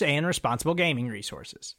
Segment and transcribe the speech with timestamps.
[0.00, 1.74] and responsible gaming resources.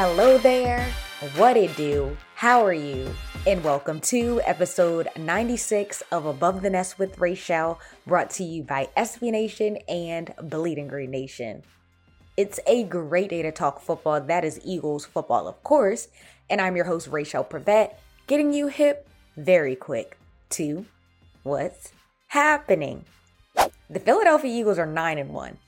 [0.00, 0.88] Hello there.
[1.34, 2.16] What it do?
[2.36, 3.12] How are you?
[3.48, 8.90] And welcome to episode 96 of Above the Nest with Raichele, brought to you by
[8.96, 11.64] SB Nation and Bleeding Green Nation.
[12.36, 14.20] It's a great day to talk football.
[14.20, 16.06] That is Eagles football, of course.
[16.48, 17.94] And I'm your host, Raichele Privette,
[18.28, 20.18] getting you hip very quick
[20.50, 20.84] to
[21.42, 21.92] what's
[22.28, 23.06] happening.
[23.88, 25.58] The Philadelphia Eagles are 9 and 1.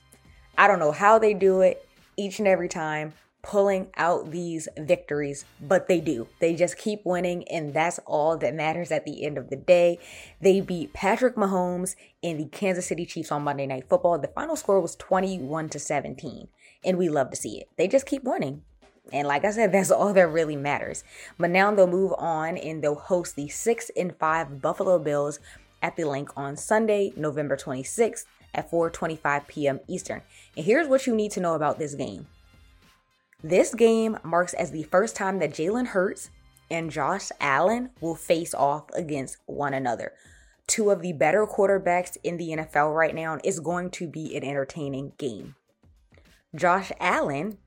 [0.59, 1.83] I don't know how they do it
[2.15, 6.27] each and every time pulling out these victories, but they do.
[6.39, 9.97] They just keep winning, and that's all that matters at the end of the day.
[10.39, 14.19] They beat Patrick Mahomes and the Kansas City Chiefs on Monday Night Football.
[14.19, 16.47] The final score was 21 to 17,
[16.85, 17.69] and we love to see it.
[17.75, 18.61] They just keep winning.
[19.11, 21.03] And like I said, that's all that really matters.
[21.37, 25.39] But now they'll move on and they'll host the 6 and 5 Buffalo Bills
[25.81, 29.79] at the Linc on Sunday, November 26th at 4:25 p.m.
[29.87, 30.21] Eastern.
[30.55, 32.27] And here's what you need to know about this game.
[33.43, 36.29] This game marks as the first time that Jalen Hurts
[36.69, 40.13] and Josh Allen will face off against one another.
[40.67, 44.43] Two of the better quarterbacks in the NFL right now is going to be an
[44.43, 45.55] entertaining game.
[46.55, 47.57] Josh Allen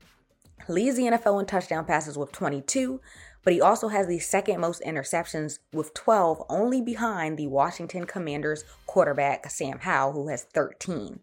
[0.69, 3.01] leads the NFL in touchdown passes with 22,
[3.43, 8.65] but he also has the second most interceptions with 12, only behind the Washington Commanders
[8.87, 11.21] quarterback Sam Howell, who has 13.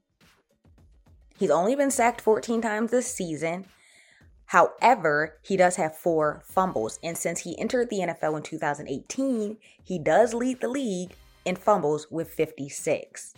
[1.37, 3.65] He's only been sacked 14 times this season.
[4.45, 6.99] However, he does have four fumbles.
[7.01, 11.15] And since he entered the NFL in 2018, he does lead the league
[11.45, 13.33] in fumbles with 56.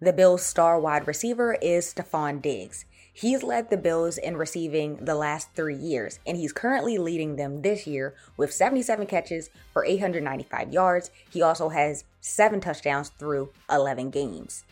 [0.00, 2.84] The Bills' star wide receiver is Stefon Diggs.
[3.20, 7.62] He's led the Bills in receiving the last three years, and he's currently leading them
[7.62, 11.10] this year with 77 catches for 895 yards.
[11.28, 14.62] He also has seven touchdowns through 11 games.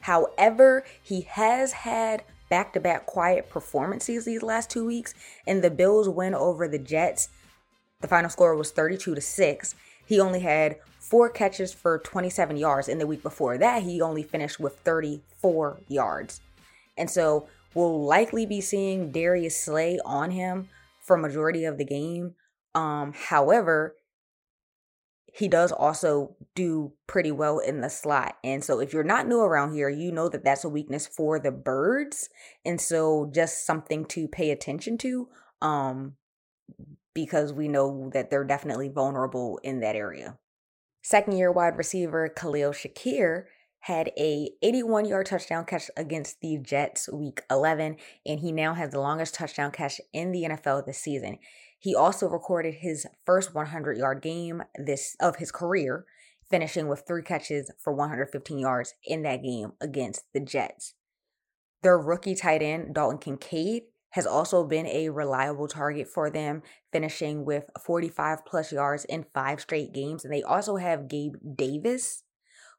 [0.00, 5.12] However, he has had back to back quiet performances these last two weeks,
[5.46, 7.28] and the Bills win over the Jets.
[8.00, 9.74] The final score was 32 to 6.
[10.06, 12.88] He only had four catches for 27 yards.
[12.88, 16.40] In the week before that, he only finished with 34 yards.
[16.96, 20.68] And so we'll likely be seeing Darius Slay on him
[21.00, 22.34] for majority of the game.
[22.74, 23.96] Um, however,
[25.32, 28.36] he does also do pretty well in the slot.
[28.44, 31.38] And so if you're not new around here, you know that that's a weakness for
[31.38, 32.28] the birds.
[32.64, 35.28] And so just something to pay attention to
[35.62, 36.16] um
[37.14, 40.38] because we know that they're definitely vulnerable in that area.
[41.02, 43.44] Second year wide receiver Khalil Shakir
[43.82, 48.90] had a 81 yard touchdown catch against the Jets week 11 and he now has
[48.90, 51.38] the longest touchdown catch in the NFL this season.
[51.80, 56.04] He also recorded his first 100 yard game this of his career,
[56.48, 60.94] finishing with three catches for 115 yards in that game against the Jets.
[61.82, 66.62] Their rookie tight end, Dalton Kincaid, has also been a reliable target for them,
[66.92, 70.24] finishing with 45 plus yards in five straight games.
[70.24, 72.22] And they also have Gabe Davis,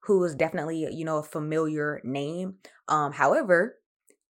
[0.05, 2.55] who is definitely, you know, a familiar name.
[2.87, 3.77] Um, however,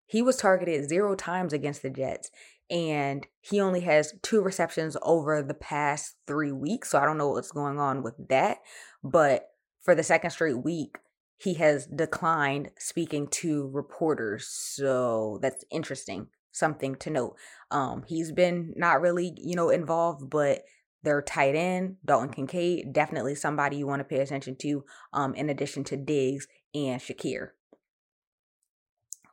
[0.06, 2.30] he was targeted zero times against the Jets
[2.70, 6.90] and he only has two receptions over the past three weeks.
[6.90, 8.58] So I don't know what's going on with that.
[9.02, 9.50] But
[9.82, 10.96] for the second straight week,
[11.36, 14.46] he has declined speaking to reporters.
[14.46, 16.28] So that's interesting.
[16.50, 17.36] Something to note.
[17.70, 20.62] Um, he's been not really, you know, involved, but
[21.02, 25.50] their tight end, Dalton Kincaid, definitely somebody you want to pay attention to, um, in
[25.50, 27.50] addition to Diggs and Shakir.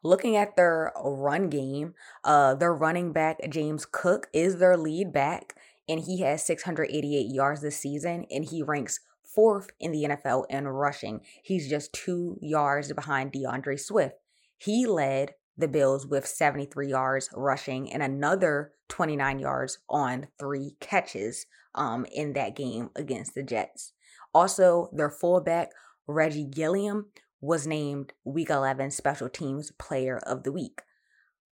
[0.01, 1.93] looking at their run game,
[2.23, 5.55] uh, their running back James Cook is their lead back,
[5.89, 10.67] and he has 688 yards this season, and he ranks fourth in the NFL in
[10.67, 11.21] rushing.
[11.43, 14.15] He's just two yards behind D'Andre Swift.
[14.57, 21.45] He led the Bills with 73 yards rushing and another 29 yards on three catches
[21.75, 23.93] um, in that game against the Jets.
[24.33, 25.69] Also, their fullback,
[26.07, 27.07] Reggie Gilliam,
[27.41, 30.81] was named Week 11 Special Teams Player of the Week.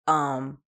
[0.05, 0.59] Um,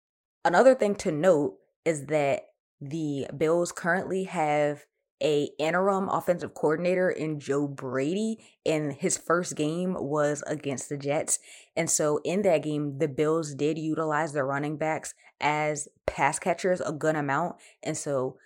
[0.45, 2.43] another thing to note is that
[2.81, 4.85] the Bills currently have
[5.21, 11.39] a interim offensive coordinator in Joe Brady and his first game was against the Jets.
[11.75, 16.81] And so in that game the Bills did utilize their running backs as pass catchers
[16.81, 18.37] a good amount and so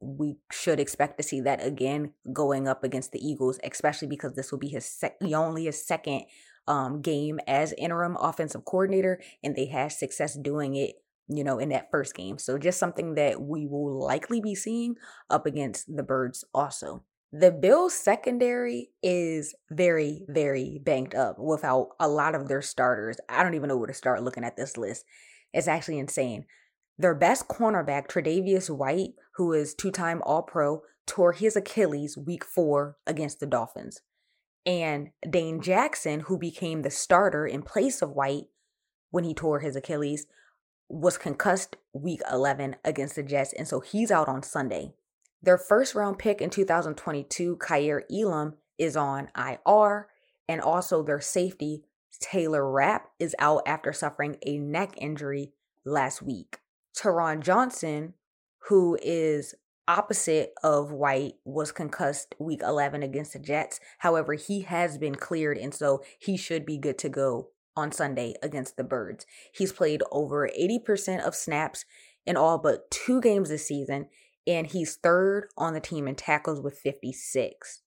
[0.00, 4.52] we should expect to see that again going up against the Eagles, especially because this
[4.52, 6.22] will be his sec- only his second
[6.68, 10.96] um, game as interim offensive coordinator, and they had success doing it,
[11.28, 12.38] you know, in that first game.
[12.38, 14.96] So just something that we will likely be seeing
[15.30, 17.04] up against the Birds also.
[17.30, 23.18] The Bills secondary is very, very banked up without a lot of their starters.
[23.28, 25.04] I don't even know where to start looking at this list.
[25.52, 26.46] It's actually insane.
[26.96, 33.40] Their best cornerback, Tre'Davious White, who is two-time All-Pro, tore his Achilles week four against
[33.40, 34.00] the Dolphins.
[34.66, 38.44] And Dane Jackson, who became the starter in place of White
[39.10, 40.26] when he tore his Achilles,
[40.88, 44.92] was concussed week 11 against the Jets, and so he's out on Sunday.
[45.42, 50.08] Their first round pick in 2022, Kaiir Elam, is on IR,
[50.48, 51.84] and also their safety,
[52.20, 55.52] Taylor Rapp, is out after suffering a neck injury
[55.84, 56.58] last week.
[56.96, 58.14] Taron Johnson,
[58.68, 59.54] who is
[59.86, 63.78] opposite of White, was concussed week 11 against the Jets.
[63.98, 68.34] However, he has been cleared, and so he should be good to go on Sunday
[68.42, 69.24] against the Birds.
[69.54, 71.84] He's played over 80% of snaps
[72.26, 74.08] in all but two games this season,
[74.46, 77.82] and he's third on the team in tackles with 56.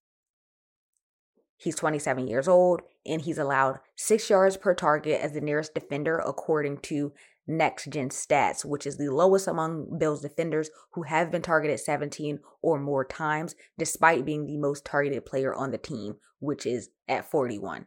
[1.58, 6.18] He's 27 years old and he's allowed six yards per target as the nearest defender,
[6.18, 7.14] according to
[7.46, 12.40] next gen stats, which is the lowest among Bills defenders who have been targeted 17
[12.64, 17.30] or more times, despite being the most targeted player on the team, which is at
[17.30, 17.86] 41.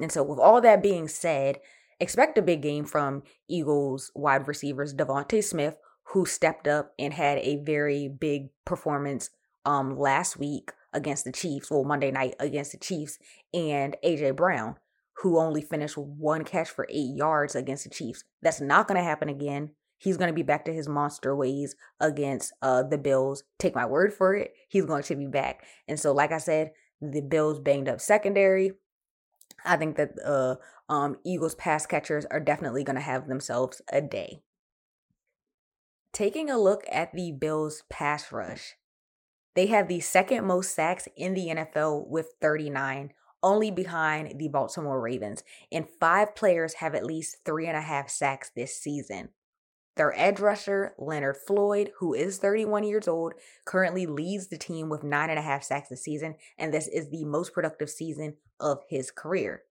[0.00, 1.58] And so, with all that being said,
[1.98, 5.76] expect a big game from Eagles wide receivers DeVonta Smith,
[6.12, 9.30] who stepped up and had a very big performance
[9.66, 13.18] um last week against the Chiefs, well Monday night against the Chiefs,
[13.52, 14.76] and AJ Brown,
[15.18, 18.24] who only finished one catch for eight yards against the Chiefs.
[18.42, 19.70] That's not going to happen again.
[19.98, 23.44] He's going to be back to his monster ways against uh, the Bills.
[23.58, 24.54] Take my word for it.
[24.68, 25.64] He's going to be back.
[25.86, 28.72] And so, like I said, the Bills banged up secondary.
[29.64, 30.56] I think that uh,
[30.88, 34.42] um, Eagles pass catchers are definitely going to have themselves a day.
[36.12, 38.76] Taking a look at the Bills pass rush,
[39.54, 43.12] they have the second most sacks in the NFL with 39,
[43.42, 45.42] only behind the Baltimore Ravens,
[45.72, 49.30] and five players have at least three and a half sacks this season.
[50.00, 53.34] Their edge rusher, Leonard Floyd, who is 31 years old,
[53.66, 57.10] currently leads the team with nine and a half sacks this season, and this is
[57.10, 59.64] the most productive season of his career.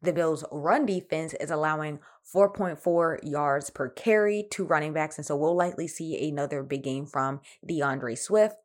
[0.00, 1.98] The Bills' run defense is allowing
[2.34, 7.04] 4.4 yards per carry to running backs, and so we'll likely see another big game
[7.04, 8.56] from D'Andre Swift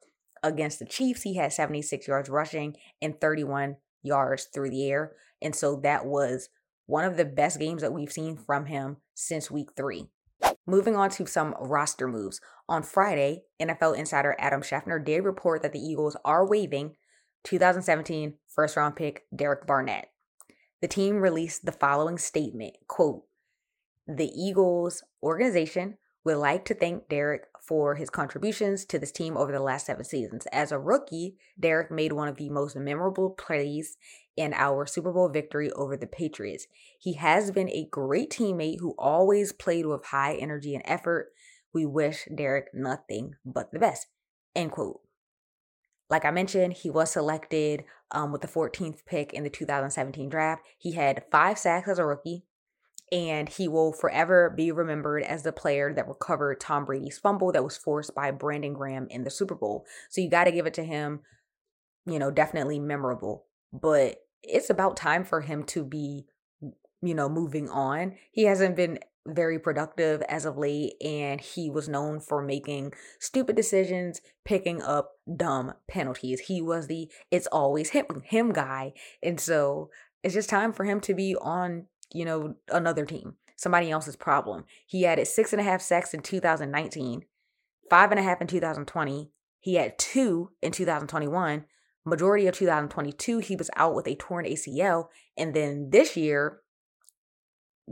[0.41, 5.11] against the Chiefs, he had 76 yards rushing and 31 yards through the air.
[5.41, 6.47] And so that was
[6.87, 10.07] one of the best games that we've seen from him since week three.
[10.65, 12.41] Moving on to some roster moves.
[12.67, 16.95] On Friday, NFL insider Adam Schefter did report that the Eagles are waiving
[17.43, 20.09] 2017 first round pick Derek Barnett.
[20.81, 23.23] The team released the following statement quote,
[24.07, 25.97] The Eagles organization
[26.27, 30.03] would like to thank Derek for his contributions to this team over the last seven
[30.03, 30.45] seasons.
[30.51, 33.97] As a rookie, Derek made one of the most memorable plays
[34.35, 36.67] in our Super Bowl victory over the Patriots.
[36.99, 41.29] He has been a great teammate who always played with high energy and effort.
[41.73, 44.07] We wish Derek nothing but the best.
[44.53, 44.99] End quote.
[46.09, 50.61] Like I mentioned, he was selected um, with the 14th pick in the 2017 draft.
[50.77, 52.43] He had five sacks as a rookie,
[53.11, 57.63] and he will forever be remembered as the player that recovered Tom Brady's fumble that
[57.63, 59.85] was forced by Brandon Graham in the Super Bowl.
[60.09, 61.21] So you got to give it to him,
[62.05, 63.45] you know, definitely memorable.
[63.71, 66.25] But it's about time for him to be,
[67.01, 68.15] you know, moving on.
[68.31, 73.55] He hasn't been very productive as of late, and he was known for making stupid
[73.55, 76.41] decisions, picking up dumb penalties.
[76.41, 78.93] He was the it's always him him guy.
[79.21, 79.89] And so
[80.23, 84.65] it's just time for him to be on, you know, another team, somebody else's problem.
[84.85, 87.21] He had six and a half sacks in 2019,
[87.89, 89.31] five and a half in 2020.
[89.59, 91.65] He had two in 2021.
[92.05, 95.07] Majority of 2022, he was out with a torn ACL.
[95.37, 96.61] And then this year,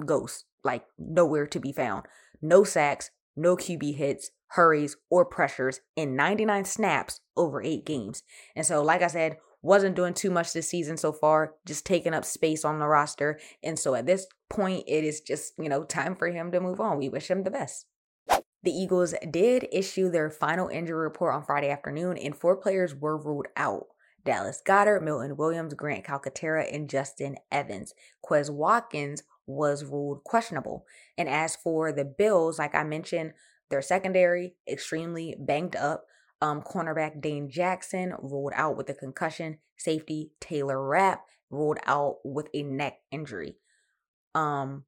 [0.06, 2.06] ghost, like nowhere to be found.
[2.42, 8.24] No sacks, no QB hits, hurries, or pressures in 99 snaps over eight games.
[8.56, 12.14] And so, like I said, wasn't doing too much this season so far, just taking
[12.14, 13.40] up space on the roster.
[13.64, 16.80] And so at this point, it is just, you know, time for him to move
[16.80, 16.98] on.
[17.00, 17.88] We wish him the best.
[18.28, 23.18] The Eagles did issue their final injury report on Friday afternoon, and four players were
[23.18, 23.88] ruled out.
[24.24, 27.94] Dallas Goedert, Milton Williams, Grant Calcaterra, and Justin Evans.
[28.24, 30.86] Quez Watkins was ruled questionable.
[31.18, 33.34] And as for the Bills, like I mentioned,
[33.70, 36.06] their secondary extremely banged up.
[36.42, 39.60] Um, cornerback Dane Jackson ruled out with a concussion.
[39.78, 43.56] Safety Taylor Rapp ruled out with a neck injury.
[44.34, 44.84] Um,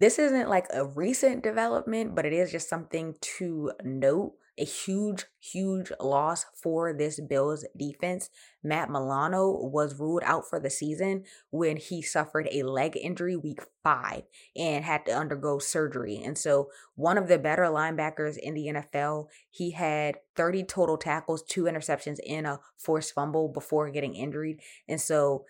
[0.00, 5.24] this isn't like a recent development, but it is just something to note a huge,
[5.40, 8.28] huge loss for this Bills defense.
[8.62, 13.60] Matt Milano was ruled out for the season when he suffered a leg injury week
[13.82, 14.24] five
[14.54, 16.20] and had to undergo surgery.
[16.22, 21.42] And so, one of the better linebackers in the NFL, he had 30 total tackles,
[21.42, 24.60] two interceptions, and a forced fumble before getting injured.
[24.86, 25.46] And so,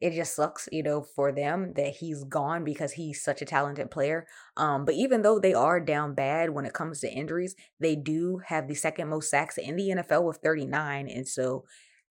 [0.00, 3.90] it just sucks, you know, for them that he's gone because he's such a talented
[3.90, 4.26] player.
[4.56, 8.40] Um, but even though they are down bad when it comes to injuries, they do
[8.46, 11.08] have the second most sacks in the NFL with 39.
[11.08, 11.64] And so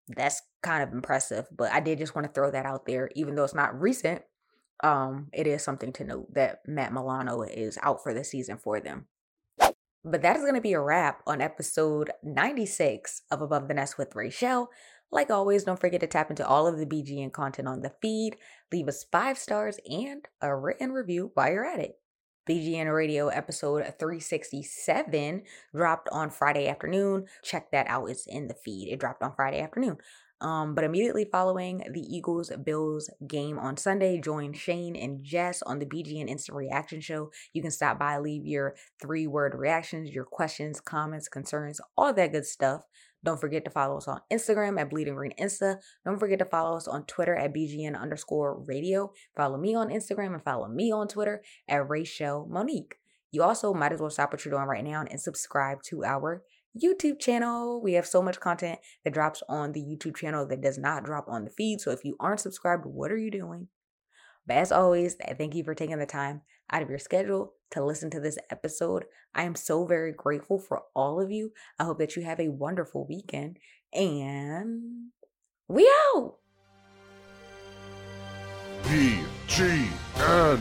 [0.09, 1.47] that's kind of impressive.
[1.57, 4.23] But I did just want to throw that out there, even though it's not recent.
[4.83, 8.81] Um, it is something to note that Matt Milano is out for the season for
[8.81, 9.07] them.
[10.09, 13.99] But that is going to be a wrap on episode 96 of Above the Nest
[13.99, 14.69] with Raichele.
[15.13, 18.37] Like always, don't forget to tap into all of the BGN content on the feed,
[18.73, 21.99] leave us five stars and a written review while you're at it.
[22.49, 25.43] BGN Radio episode 367
[25.75, 27.27] dropped on Friday afternoon.
[27.43, 28.07] Check that out.
[28.07, 28.93] It's in the feed.
[28.93, 29.99] It dropped on Friday afternoon.
[30.41, 35.79] Um, but immediately following the Eagles Bills game on Sunday, join Shane and Jess on
[35.79, 37.31] the BGN Instant Reaction Show.
[37.53, 42.33] You can stop by, leave your three word reactions, your questions, comments, concerns, all that
[42.33, 42.83] good stuff.
[43.27, 45.79] Don't forget to follow us on Instagram at Bleeding Green Insta.
[46.05, 49.13] Don't forget to follow us on Twitter at BGN underscore radio.
[49.35, 52.95] Follow me on Instagram and follow me on Twitter at Raichele Monique.
[53.33, 56.45] You also might as well stop what you're doing right now and subscribe to our
[56.81, 57.83] YouTube channel.
[57.83, 61.27] We have so much content that drops on the YouTube channel that does not drop
[61.27, 61.81] on the feed.
[61.81, 63.67] So if you aren't subscribed, what are you doing?
[64.47, 68.11] But as always, thank you for taking the time out of your schedule to listen
[68.11, 69.05] to this episode.
[69.35, 71.53] I am so very grateful for all of you.
[71.79, 73.59] I hope that you have a wonderful weekend
[73.93, 75.11] and
[75.69, 76.37] we out.
[78.85, 80.61] BGN.